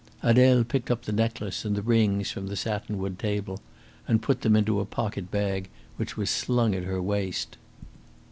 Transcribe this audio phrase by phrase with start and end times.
[0.23, 3.61] Adele picked up the necklace and the rings from the satin wood table
[4.07, 7.55] and put them into a pocket bag which was slung at her waist.